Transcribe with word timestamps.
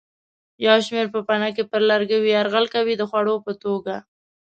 یو 0.65 0.77
شمېر 0.85 1.07
پوپنکي 1.13 1.63
پر 1.71 1.81
لرګیو 1.89 2.29
یرغل 2.35 2.65
کوي 2.75 2.93
د 2.97 3.03
خوړو 3.09 3.35
په 3.45 3.51
توګه. 3.63 3.95